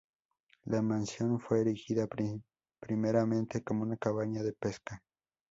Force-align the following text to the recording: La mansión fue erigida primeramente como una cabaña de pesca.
La 0.65 0.81
mansión 0.81 1.39
fue 1.39 1.61
erigida 1.61 2.07
primeramente 2.79 3.63
como 3.63 3.83
una 3.83 3.97
cabaña 3.97 4.41
de 4.41 4.51
pesca. 4.51 5.03